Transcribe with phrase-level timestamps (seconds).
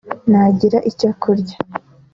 [0.29, 1.57] ntagira icyo kurya